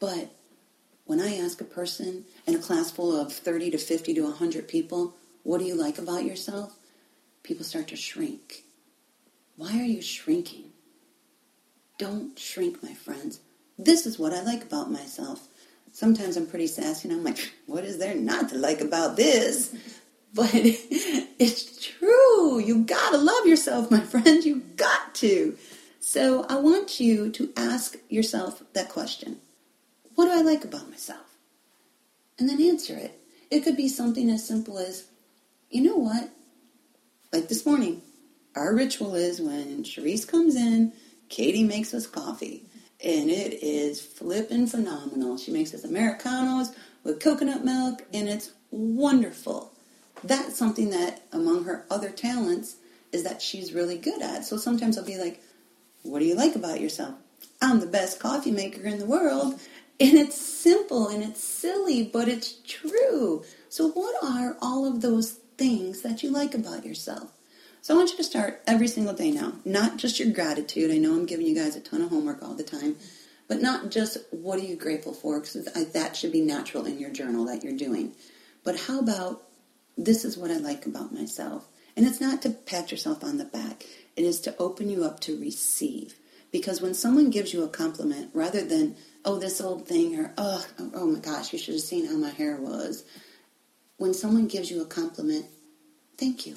But 0.00 0.30
when 1.04 1.20
I 1.20 1.36
ask 1.36 1.60
a 1.60 1.64
person 1.64 2.24
in 2.46 2.54
a 2.54 2.58
class 2.58 2.90
full 2.90 3.18
of 3.18 3.32
30 3.32 3.70
to 3.72 3.78
50 3.78 4.14
to 4.14 4.22
100 4.22 4.68
people, 4.68 5.14
what 5.42 5.58
do 5.58 5.64
you 5.64 5.74
like 5.74 5.98
about 5.98 6.24
yourself? 6.24 6.76
People 7.42 7.64
start 7.64 7.88
to 7.88 7.96
shrink. 7.96 8.64
Why 9.56 9.78
are 9.78 9.84
you 9.84 10.00
shrinking? 10.00 10.70
Don't 11.98 12.38
shrink, 12.38 12.82
my 12.82 12.94
friends. 12.94 13.40
This 13.78 14.06
is 14.06 14.18
what 14.18 14.32
I 14.32 14.42
like 14.42 14.62
about 14.62 14.90
myself. 14.90 15.48
Sometimes 15.92 16.36
I'm 16.36 16.46
pretty 16.46 16.66
sassy 16.66 17.08
and 17.08 17.16
I'm 17.16 17.24
like, 17.24 17.52
what 17.66 17.84
is 17.84 17.98
there 17.98 18.14
not 18.14 18.48
to 18.50 18.56
like 18.56 18.80
about 18.80 19.16
this? 19.16 19.74
But 20.34 20.50
it's 20.54 21.84
true. 21.84 22.58
You 22.58 22.84
gotta 22.84 23.18
love 23.18 23.44
yourself, 23.44 23.90
my 23.90 24.00
friend. 24.00 24.42
You 24.42 24.62
got 24.76 25.14
to. 25.16 25.58
So 26.00 26.46
I 26.48 26.56
want 26.56 27.00
you 27.00 27.30
to 27.32 27.52
ask 27.54 27.98
yourself 28.08 28.62
that 28.72 28.88
question. 28.88 29.36
What 30.22 30.28
do 30.28 30.38
I 30.38 30.52
like 30.52 30.64
about 30.64 30.88
myself? 30.88 31.36
And 32.38 32.48
then 32.48 32.62
answer 32.62 32.96
it. 32.96 33.20
It 33.50 33.64
could 33.64 33.76
be 33.76 33.88
something 33.88 34.30
as 34.30 34.46
simple 34.46 34.78
as, 34.78 35.06
you 35.68 35.82
know 35.82 35.96
what? 35.96 36.30
Like 37.32 37.48
this 37.48 37.66
morning, 37.66 38.02
our 38.54 38.72
ritual 38.72 39.16
is 39.16 39.40
when 39.40 39.82
Cherise 39.82 40.24
comes 40.24 40.54
in, 40.54 40.92
Katie 41.28 41.64
makes 41.64 41.92
us 41.92 42.06
coffee. 42.06 42.62
And 43.04 43.30
it 43.30 43.64
is 43.64 44.00
flippin' 44.00 44.68
phenomenal. 44.68 45.38
She 45.38 45.50
makes 45.50 45.74
us 45.74 45.84
Americanos 45.84 46.72
with 47.02 47.18
coconut 47.18 47.64
milk, 47.64 48.04
and 48.14 48.28
it's 48.28 48.52
wonderful. 48.70 49.72
That's 50.22 50.56
something 50.56 50.90
that, 50.90 51.22
among 51.32 51.64
her 51.64 51.84
other 51.90 52.10
talents, 52.10 52.76
is 53.10 53.24
that 53.24 53.42
she's 53.42 53.72
really 53.72 53.98
good 53.98 54.22
at. 54.22 54.44
So 54.44 54.56
sometimes 54.56 54.96
I'll 54.96 55.04
be 55.04 55.18
like, 55.18 55.42
What 56.04 56.20
do 56.20 56.26
you 56.26 56.36
like 56.36 56.54
about 56.54 56.80
yourself? 56.80 57.16
I'm 57.60 57.80
the 57.80 57.86
best 57.86 58.20
coffee 58.20 58.52
maker 58.52 58.82
in 58.82 59.00
the 59.00 59.06
world. 59.06 59.60
And 60.00 60.14
it's 60.18 60.40
simple 60.40 61.08
and 61.08 61.22
it's 61.22 61.42
silly, 61.42 62.02
but 62.02 62.28
it's 62.28 62.54
true. 62.66 63.44
So, 63.68 63.88
what 63.88 64.14
are 64.24 64.56
all 64.60 64.86
of 64.86 65.00
those 65.00 65.32
things 65.56 66.02
that 66.02 66.22
you 66.22 66.30
like 66.30 66.54
about 66.54 66.84
yourself? 66.84 67.30
So, 67.82 67.94
I 67.94 67.96
want 67.96 68.10
you 68.10 68.16
to 68.16 68.24
start 68.24 68.62
every 68.66 68.88
single 68.88 69.14
day 69.14 69.30
now, 69.30 69.54
not 69.64 69.98
just 69.98 70.18
your 70.18 70.32
gratitude. 70.32 70.90
I 70.90 70.98
know 70.98 71.12
I'm 71.14 71.26
giving 71.26 71.46
you 71.46 71.54
guys 71.54 71.76
a 71.76 71.80
ton 71.80 72.02
of 72.02 72.10
homework 72.10 72.42
all 72.42 72.54
the 72.54 72.64
time, 72.64 72.96
but 73.48 73.62
not 73.62 73.90
just 73.90 74.18
what 74.30 74.58
are 74.58 74.64
you 74.64 74.76
grateful 74.76 75.12
for, 75.12 75.38
because 75.38 75.64
that 75.64 76.16
should 76.16 76.32
be 76.32 76.40
natural 76.40 76.86
in 76.86 76.98
your 76.98 77.10
journal 77.10 77.44
that 77.46 77.62
you're 77.62 77.76
doing. 77.76 78.12
But 78.64 78.80
how 78.80 78.98
about 78.98 79.42
this 79.96 80.24
is 80.24 80.36
what 80.36 80.50
I 80.50 80.56
like 80.56 80.86
about 80.86 81.12
myself? 81.12 81.68
And 81.96 82.06
it's 82.06 82.20
not 82.20 82.42
to 82.42 82.50
pat 82.50 82.90
yourself 82.90 83.22
on 83.22 83.38
the 83.38 83.44
back, 83.44 83.84
it 84.16 84.24
is 84.24 84.40
to 84.40 84.56
open 84.58 84.88
you 84.88 85.04
up 85.04 85.20
to 85.20 85.38
receive. 85.38 86.14
Because 86.52 86.82
when 86.82 86.92
someone 86.92 87.30
gives 87.30 87.54
you 87.54 87.64
a 87.64 87.68
compliment, 87.68 88.30
rather 88.34 88.62
than, 88.62 88.94
oh, 89.24 89.38
this 89.38 89.60
old 89.60 89.88
thing, 89.88 90.20
or, 90.20 90.32
oh, 90.36 90.64
oh 90.94 91.06
my 91.06 91.18
gosh, 91.18 91.52
you 91.52 91.58
should 91.58 91.74
have 91.74 91.82
seen 91.82 92.06
how 92.06 92.16
my 92.16 92.28
hair 92.30 92.56
was. 92.56 93.04
When 93.96 94.12
someone 94.12 94.48
gives 94.48 94.70
you 94.70 94.82
a 94.82 94.86
compliment, 94.86 95.46
thank 96.18 96.46
you. 96.46 96.56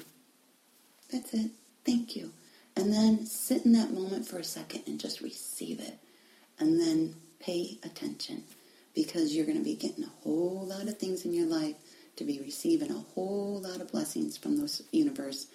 That's 1.10 1.32
it. 1.32 1.50
Thank 1.84 2.14
you. 2.14 2.32
And 2.76 2.92
then 2.92 3.24
sit 3.24 3.64
in 3.64 3.72
that 3.72 3.92
moment 3.92 4.28
for 4.28 4.38
a 4.38 4.44
second 4.44 4.82
and 4.86 5.00
just 5.00 5.22
receive 5.22 5.80
it. 5.80 5.98
And 6.58 6.78
then 6.78 7.14
pay 7.40 7.78
attention 7.82 8.44
because 8.94 9.34
you're 9.34 9.46
going 9.46 9.58
to 9.58 9.64
be 9.64 9.76
getting 9.76 10.04
a 10.04 10.22
whole 10.22 10.66
lot 10.66 10.88
of 10.88 10.98
things 10.98 11.24
in 11.24 11.32
your 11.32 11.46
life 11.46 11.76
to 12.16 12.24
be 12.24 12.40
receiving 12.40 12.90
a 12.90 13.04
whole 13.14 13.60
lot 13.62 13.80
of 13.80 13.92
blessings 13.92 14.36
from 14.36 14.56
the 14.56 14.82
universe. 14.90 15.46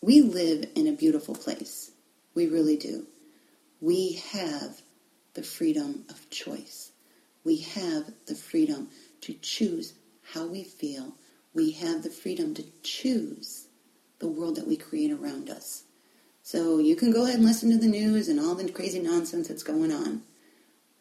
We 0.00 0.20
live 0.20 0.68
in 0.74 0.86
a 0.86 0.92
beautiful 0.92 1.34
place. 1.34 1.92
We 2.34 2.46
really 2.48 2.76
do 2.76 3.06
we 3.82 4.12
have 4.30 4.80
the 5.34 5.42
freedom 5.42 6.04
of 6.08 6.30
choice. 6.30 6.92
We 7.44 7.58
have 7.58 8.12
the 8.26 8.36
freedom 8.36 8.88
to 9.22 9.34
choose 9.34 9.94
how 10.32 10.46
we 10.46 10.62
feel. 10.62 11.16
We 11.52 11.72
have 11.72 12.04
the 12.04 12.10
freedom 12.10 12.54
to 12.54 12.64
choose 12.84 13.66
the 14.20 14.28
world 14.28 14.54
that 14.54 14.68
we 14.68 14.76
create 14.76 15.10
around 15.10 15.50
us. 15.50 15.82
So 16.44 16.78
you 16.78 16.94
can 16.94 17.12
go 17.12 17.24
ahead 17.24 17.36
and 17.36 17.44
listen 17.44 17.70
to 17.70 17.76
the 17.78 17.88
news 17.88 18.28
and 18.28 18.38
all 18.38 18.54
the 18.54 18.70
crazy 18.70 19.00
nonsense 19.00 19.48
that's 19.48 19.64
going 19.64 19.90
on, 19.90 20.22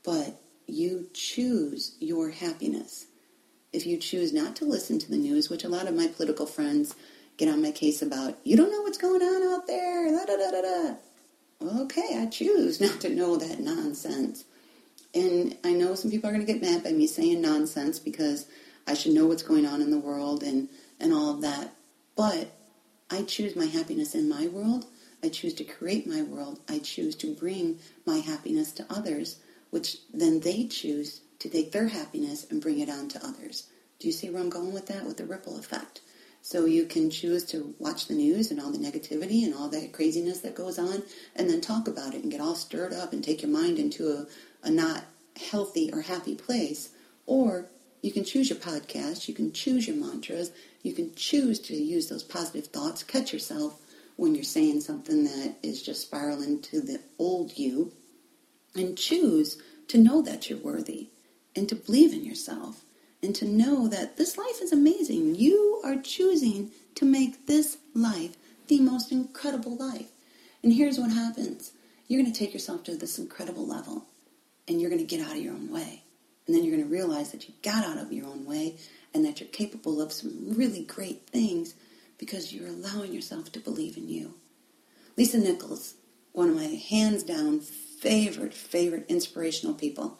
but 0.03 0.41
you 0.65 1.07
choose 1.13 1.95
your 1.99 2.31
happiness. 2.31 3.05
If 3.71 3.85
you 3.85 3.97
choose 3.97 4.33
not 4.33 4.55
to 4.57 4.65
listen 4.65 4.97
to 4.99 5.09
the 5.09 5.17
news, 5.17 5.49
which 5.49 5.63
a 5.63 5.69
lot 5.69 5.87
of 5.87 5.95
my 5.95 6.07
political 6.07 6.47
friends 6.47 6.95
get 7.37 7.47
on 7.47 7.61
my 7.61 7.71
case 7.71 8.01
about, 8.01 8.39
you 8.43 8.57
don't 8.57 8.71
know 8.71 8.81
what's 8.81 8.97
going 8.97 9.21
on 9.21 9.53
out 9.53 9.67
there, 9.67 10.09
da 10.09 10.25
da 10.25 10.37
da 10.37 10.51
da 10.51 10.61
da 10.61 11.10
okay, 11.61 12.17
I 12.17 12.27
choose 12.27 12.81
not 12.81 12.99
to 13.01 13.09
know 13.09 13.35
that 13.37 13.59
nonsense. 13.59 14.45
And 15.13 15.57
I 15.63 15.73
know 15.73 15.95
some 15.95 16.09
people 16.11 16.29
are 16.29 16.33
going 16.33 16.45
to 16.45 16.51
get 16.51 16.61
mad 16.61 16.83
by 16.83 16.91
me 16.91 17.07
saying 17.07 17.41
nonsense 17.41 17.99
because 17.99 18.47
I 18.87 18.93
should 18.93 19.13
know 19.13 19.27
what's 19.27 19.43
going 19.43 19.65
on 19.65 19.81
in 19.81 19.91
the 19.91 19.99
world 19.99 20.43
and, 20.43 20.69
and 20.99 21.13
all 21.13 21.31
of 21.31 21.41
that. 21.41 21.73
But 22.15 22.51
I 23.09 23.23
choose 23.23 23.55
my 23.55 23.65
happiness 23.65 24.15
in 24.15 24.29
my 24.29 24.47
world. 24.47 24.85
I 25.23 25.29
choose 25.29 25.53
to 25.55 25.63
create 25.63 26.07
my 26.07 26.21
world. 26.21 26.59
I 26.69 26.79
choose 26.79 27.15
to 27.17 27.33
bring 27.33 27.79
my 28.05 28.17
happiness 28.17 28.71
to 28.73 28.85
others, 28.89 29.37
which 29.69 29.97
then 30.13 30.39
they 30.39 30.65
choose 30.65 31.21
to 31.39 31.49
take 31.49 31.71
their 31.71 31.89
happiness 31.89 32.47
and 32.49 32.61
bring 32.61 32.79
it 32.79 32.89
on 32.89 33.09
to 33.09 33.25
others. 33.25 33.67
Do 33.99 34.07
you 34.07 34.13
see 34.13 34.29
where 34.29 34.41
I'm 34.41 34.49
going 34.49 34.73
with 34.73 34.87
that? 34.87 35.05
With 35.05 35.17
the 35.17 35.25
ripple 35.25 35.59
effect. 35.59 36.01
So 36.41 36.65
you 36.65 36.85
can 36.85 37.09
choose 37.09 37.43
to 37.45 37.75
watch 37.77 38.07
the 38.07 38.15
news 38.15 38.49
and 38.49 38.59
all 38.59 38.71
the 38.71 38.77
negativity 38.79 39.45
and 39.45 39.53
all 39.53 39.69
that 39.69 39.93
craziness 39.93 40.39
that 40.39 40.55
goes 40.55 40.79
on 40.79 41.03
and 41.35 41.49
then 41.49 41.61
talk 41.61 41.87
about 41.87 42.15
it 42.15 42.23
and 42.23 42.31
get 42.31 42.41
all 42.41 42.55
stirred 42.55 42.93
up 42.93 43.13
and 43.13 43.23
take 43.23 43.43
your 43.43 43.51
mind 43.51 43.77
into 43.77 44.09
a, 44.09 44.27
a 44.67 44.71
not 44.71 45.03
healthy 45.51 45.91
or 45.93 46.01
happy 46.01 46.35
place. 46.35 46.89
Or 47.27 47.67
you 48.01 48.11
can 48.11 48.23
choose 48.23 48.49
your 48.49 48.57
podcast, 48.57 49.27
you 49.27 49.35
can 49.35 49.51
choose 49.53 49.87
your 49.87 49.97
mantras, 49.97 50.51
you 50.81 50.93
can 50.93 51.13
choose 51.13 51.59
to 51.59 51.75
use 51.75 52.09
those 52.09 52.23
positive 52.23 52.67
thoughts, 52.67 53.03
catch 53.03 53.31
yourself 53.31 53.79
when 54.15 54.33
you're 54.33 54.43
saying 54.43 54.81
something 54.81 55.23
that 55.23 55.55
is 55.61 55.83
just 55.83 56.01
spiraling 56.01 56.61
to 56.61 56.81
the 56.81 56.99
old 57.19 57.57
you, 57.57 57.91
and 58.75 58.97
choose 58.97 59.61
to 59.87 59.97
know 59.97 60.21
that 60.21 60.49
you're 60.49 60.59
worthy 60.59 61.09
and 61.55 61.69
to 61.69 61.75
believe 61.75 62.13
in 62.13 62.25
yourself 62.25 62.83
and 63.23 63.35
to 63.35 63.45
know 63.45 63.87
that 63.87 64.17
this 64.17 64.37
life 64.37 64.61
is 64.61 64.71
amazing. 64.71 65.35
You 65.35 65.81
are 65.83 65.95
choosing 65.95 66.71
to 66.95 67.05
make 67.05 67.47
this 67.47 67.77
life 67.93 68.35
the 68.67 68.79
most 68.79 69.11
incredible 69.11 69.75
life. 69.75 70.11
And 70.63 70.73
here's 70.73 70.99
what 70.99 71.11
happens 71.11 71.73
you're 72.07 72.21
going 72.21 72.31
to 72.31 72.37
take 72.37 72.53
yourself 72.53 72.83
to 72.83 72.95
this 72.97 73.17
incredible 73.19 73.65
level, 73.65 74.05
and 74.67 74.81
you're 74.81 74.89
going 74.89 75.05
to 75.05 75.15
get 75.15 75.25
out 75.25 75.35
of 75.35 75.41
your 75.41 75.53
own 75.53 75.71
way. 75.71 76.03
And 76.45 76.55
then 76.55 76.63
you're 76.63 76.75
going 76.75 76.87
to 76.87 76.93
realize 76.93 77.31
that 77.31 77.47
you 77.47 77.53
got 77.63 77.85
out 77.85 77.97
of 77.97 78.11
your 78.11 78.25
own 78.25 78.45
way 78.45 78.75
and 79.13 79.23
that 79.23 79.39
you're 79.39 79.49
capable 79.49 80.01
of 80.01 80.11
some 80.11 80.53
really 80.55 80.83
great 80.83 81.27
things 81.27 81.75
because 82.17 82.53
you're 82.53 82.67
allowing 82.67 83.13
yourself 83.13 83.51
to 83.53 83.59
believe 83.59 83.95
in 83.95 84.09
you. 84.09 84.33
Lisa 85.15 85.37
Nichols, 85.37 85.95
one 86.33 86.49
of 86.49 86.55
my 86.55 86.63
hands 86.89 87.23
down 87.23 87.59
favorite, 87.59 88.53
favorite 88.53 89.05
inspirational 89.07 89.73
people. 89.73 90.19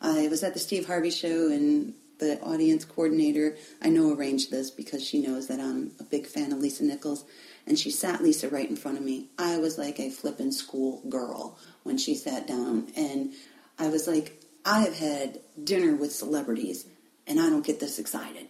I 0.00 0.28
was 0.28 0.42
at 0.42 0.54
the 0.54 0.60
Steve 0.60 0.86
Harvey 0.86 1.10
show 1.10 1.48
and 1.50 1.94
the 2.20 2.40
audience 2.40 2.84
coordinator, 2.84 3.56
I 3.82 3.88
know 3.88 4.14
arranged 4.14 4.50
this 4.50 4.70
because 4.70 5.04
she 5.04 5.20
knows 5.20 5.48
that 5.48 5.58
I'm 5.58 5.92
a 5.98 6.04
big 6.04 6.26
fan 6.26 6.52
of 6.52 6.58
Lisa 6.58 6.84
Nichols. 6.84 7.24
And 7.66 7.78
she 7.78 7.90
sat 7.90 8.22
Lisa 8.22 8.48
right 8.48 8.68
in 8.68 8.76
front 8.76 8.98
of 8.98 9.04
me. 9.04 9.28
I 9.38 9.58
was 9.58 9.78
like 9.78 9.98
a 9.98 10.10
flippin' 10.10 10.52
school 10.52 11.02
girl 11.08 11.58
when 11.82 11.98
she 11.98 12.14
sat 12.14 12.46
down. 12.46 12.88
And 12.96 13.32
I 13.78 13.88
was 13.88 14.06
like, 14.06 14.42
I 14.64 14.80
have 14.80 14.96
had 14.96 15.40
dinner 15.62 15.96
with 15.96 16.12
celebrities 16.12 16.86
and 17.26 17.40
I 17.40 17.48
don't 17.48 17.64
get 17.64 17.80
this 17.80 17.98
excited. 17.98 18.46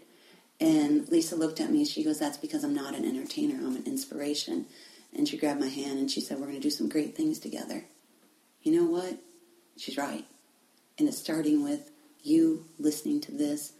And 0.61 1.09
Lisa 1.09 1.37
looked 1.37 1.61
at 1.61 1.71
me. 1.71 1.79
And 1.79 1.89
she 1.89 2.05
goes, 2.05 2.19
That's 2.19 2.37
because 2.37 2.65
I'm 2.65 2.75
not 2.75 2.95
an 2.95 3.05
entertainer, 3.05 3.57
I'm 3.57 3.77
an 3.77 3.87
inspiration. 3.87 4.67
And 5.17 5.27
she 5.29 5.37
grabbed 5.37 5.61
my 5.61 5.69
hand 5.69 5.99
and 5.99 6.11
she 6.11 6.21
said, 6.21 6.39
We're 6.39 6.47
going 6.47 6.57
to 6.57 6.63
do 6.63 6.71
some 6.71 6.89
great 6.89 7.17
things 7.17 7.39
together. 7.39 7.85
You 8.63 8.81
know 8.81 8.91
what? 8.91 9.19
She's 9.77 9.97
right. 9.97 10.25
And 10.99 11.09
it's 11.09 11.19
starting 11.19 11.65
with 11.65 11.90
you 12.23 12.67
listening 12.79 13.21
to 13.23 13.33
this, 13.33 13.73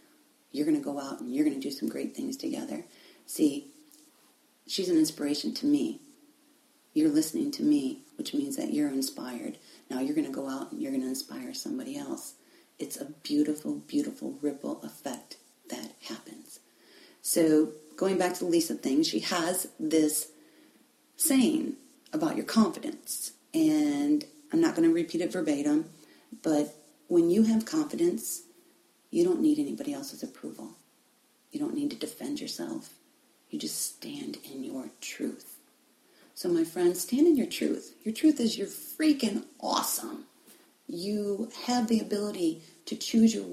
you're 0.51 0.65
going 0.65 0.77
to 0.77 0.83
go 0.83 0.99
out 0.99 1.21
and 1.21 1.33
you're 1.33 1.45
going 1.45 1.59
to 1.59 1.61
do 1.61 1.71
some 1.71 1.89
great 1.89 2.15
things 2.15 2.37
together. 2.37 2.85
See, 3.25 3.67
she's 4.67 4.89
an 4.89 4.97
inspiration 4.97 5.53
to 5.55 5.65
me. 5.65 5.99
You're 6.93 7.09
listening 7.09 7.51
to 7.51 7.63
me, 7.63 7.99
which 8.17 8.33
means 8.33 8.57
that 8.57 8.73
you're 8.73 8.89
inspired. 8.89 9.57
Now 9.89 9.99
you're 10.01 10.15
going 10.15 10.27
to 10.27 10.33
go 10.33 10.49
out 10.49 10.71
and 10.71 10.81
you're 10.81 10.91
going 10.91 11.03
to 11.03 11.07
inspire 11.07 11.53
somebody 11.53 11.97
else. 11.97 12.33
It's 12.79 12.99
a 12.99 13.05
beautiful, 13.23 13.75
beautiful 13.87 14.37
ripple 14.41 14.81
effect 14.83 15.37
that 15.69 15.91
happens. 16.07 16.59
So, 17.21 17.69
going 17.95 18.17
back 18.17 18.33
to 18.33 18.39
the 18.39 18.49
Lisa 18.49 18.73
thing, 18.73 19.03
she 19.03 19.19
has 19.19 19.67
this 19.79 20.29
saying 21.15 21.75
about 22.11 22.35
your 22.35 22.45
confidence. 22.45 23.33
And 23.53 24.25
I'm 24.51 24.59
not 24.59 24.75
going 24.75 24.87
to 24.87 24.93
repeat 24.93 25.21
it 25.21 25.31
verbatim, 25.31 25.85
but 26.41 26.75
when 27.11 27.29
you 27.29 27.43
have 27.43 27.65
confidence, 27.65 28.43
you 29.09 29.25
don't 29.25 29.41
need 29.41 29.59
anybody 29.59 29.93
else's 29.93 30.23
approval. 30.23 30.69
You 31.51 31.59
don't 31.59 31.75
need 31.75 31.89
to 31.89 31.97
defend 31.97 32.39
yourself. 32.39 32.93
You 33.49 33.59
just 33.59 33.85
stand 33.85 34.37
in 34.49 34.63
your 34.63 34.85
truth. 35.01 35.57
So, 36.35 36.47
my 36.47 36.63
friends, 36.63 37.01
stand 37.01 37.27
in 37.27 37.35
your 37.35 37.47
truth. 37.47 37.95
Your 38.05 38.15
truth 38.15 38.39
is 38.39 38.57
you're 38.57 38.65
freaking 38.65 39.43
awesome. 39.59 40.23
You 40.87 41.49
have 41.65 41.89
the 41.89 41.99
ability 41.99 42.61
to 42.85 42.95
choose 42.95 43.35
your 43.35 43.43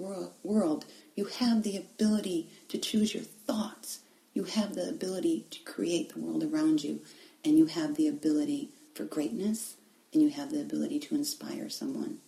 world. 0.45 0.85
You 1.17 1.25
have 1.25 1.65
the 1.65 1.79
ability 1.79 2.51
to 2.69 2.79
choose 2.79 3.13
your 3.13 3.25
thoughts. 3.25 3.99
You 4.35 4.45
have 4.45 4.77
the 4.77 4.89
ability 4.89 5.47
to 5.51 5.59
create 5.65 6.15
the 6.15 6.21
world 6.21 6.45
around 6.45 6.85
you. 6.85 7.01
And 7.45 7.59
you 7.59 7.67
have 7.67 7.97
the 7.97 8.07
ability 8.07 8.69
for 8.95 9.03
greatness. 9.03 9.75
And 10.13 10.23
you 10.23 10.29
have 10.29 10.53
the 10.53 10.61
ability 10.61 11.01
to 11.01 11.17
inspire 11.17 11.69
someone. 11.69 12.19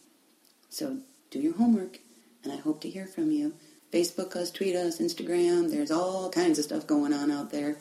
So 0.69 0.99
do 1.31 1.39
your 1.39 1.55
homework, 1.55 1.99
and 2.45 2.53
I 2.53 2.57
hope 2.57 2.81
to 2.83 2.91
hear 2.91 3.07
from 3.07 3.31
you. 3.31 3.55
Facebook 3.93 4.37
us, 4.37 4.51
tweet 4.51 4.77
us, 4.77 4.99
Instagram. 5.01 5.71
There's 5.71 5.91
all 5.91 6.31
kinds 6.31 6.59
of 6.59 6.65
stuff 6.65 6.87
going 6.87 7.13
on 7.13 7.31
out 7.31 7.51
there. 7.51 7.77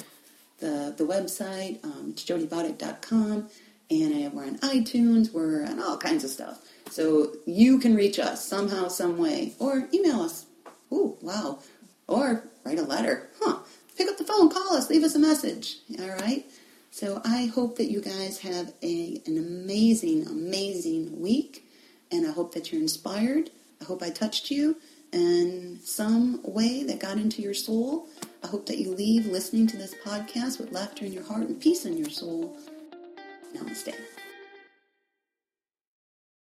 The 0.59 0.93
the 0.97 1.05
website, 1.05 1.83
um, 1.83 2.09
it's 2.11 2.23
jodiebaudek.com, 2.23 3.49
and 3.91 4.33
we're 4.33 4.45
on 4.45 4.57
iTunes. 4.59 5.31
We're 5.31 5.65
on 5.65 5.79
all 5.79 5.97
kinds 5.97 6.23
of 6.23 6.29
stuff. 6.29 6.61
So 6.89 7.33
you 7.45 7.79
can 7.79 7.95
reach 7.95 8.19
us 8.19 8.45
somehow, 8.45 8.87
some 8.87 9.17
way, 9.17 9.53
or 9.59 9.87
email 9.93 10.21
us. 10.21 10.45
Ooh, 10.91 11.17
wow. 11.21 11.59
Or 12.07 12.43
write 12.63 12.79
a 12.79 12.83
letter. 12.83 13.29
Huh. 13.39 13.59
Pick 13.97 14.07
up 14.07 14.17
the 14.17 14.23
phone, 14.23 14.49
call 14.49 14.73
us, 14.75 14.89
leave 14.89 15.03
us 15.03 15.15
a 15.15 15.19
message. 15.19 15.77
All 15.99 16.09
right. 16.09 16.45
So 16.91 17.21
I 17.23 17.45
hope 17.45 17.77
that 17.77 17.91
you 17.91 18.01
guys 18.01 18.39
have 18.39 18.73
a, 18.81 19.21
an 19.27 19.37
amazing, 19.37 20.25
amazing 20.27 21.21
week. 21.21 21.68
And 22.11 22.27
I 22.27 22.31
hope 22.31 22.53
that 22.53 22.71
you're 22.71 22.81
inspired. 22.81 23.51
I 23.81 23.85
hope 23.85 24.01
I 24.01 24.09
touched 24.09 24.51
you 24.51 24.77
in 25.11 25.79
some 25.83 26.39
way 26.43 26.83
that 26.83 26.99
got 26.99 27.17
into 27.17 27.41
your 27.41 27.53
soul. 27.53 28.07
I 28.43 28.47
hope 28.47 28.65
that 28.67 28.77
you 28.77 28.93
leave 28.93 29.25
listening 29.25 29.67
to 29.67 29.77
this 29.77 29.95
podcast 30.03 30.59
with 30.59 30.71
laughter 30.71 31.05
in 31.05 31.13
your 31.13 31.23
heart 31.23 31.43
and 31.43 31.59
peace 31.59 31.85
in 31.85 31.97
your 31.97 32.09
soul. 32.09 32.57
Namaste. 33.55 33.93